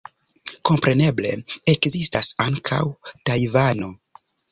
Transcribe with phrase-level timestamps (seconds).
[0.67, 1.33] Kompreneble,
[1.73, 2.81] ekzistas ankaŭ
[3.31, 3.91] Tajvano.